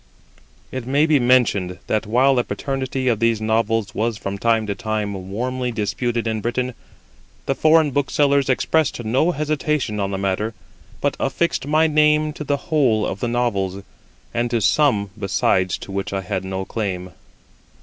It 0.71 0.87
may 0.87 1.05
be 1.05 1.19
mentioned 1.19 1.77
that, 1.85 2.07
while 2.07 2.33
the 2.33 2.43
paternity 2.43 3.07
of 3.07 3.19
these 3.19 3.39
Novels 3.39 3.93
was 3.93 4.17
from 4.17 4.39
time 4.39 4.65
to 4.65 4.73
time 4.73 5.29
warmly 5.29 5.71
disputed 5.71 6.25
in 6.25 6.41
Britain, 6.41 6.73
the 7.45 7.53
foreign 7.53 7.91
booksellers 7.91 8.49
expressed 8.49 9.03
no 9.05 9.29
hesitation 9.29 9.99
on 9.99 10.09
the 10.09 10.17
matter, 10.17 10.55
but 11.01 11.15
affixed 11.19 11.67
my 11.67 11.85
name 11.85 12.33
to 12.33 12.43
the 12.43 12.57
whole 12.57 13.05
of 13.05 13.19
the 13.19 13.27
Novels, 13.27 13.83
and 14.33 14.49
to 14.49 14.59
some 14.59 15.11
besides 15.19 15.77
to 15.77 15.91
which 15.91 16.13
I 16.13 16.21
had 16.21 16.43
no 16.43 16.65
claim. 16.65 17.11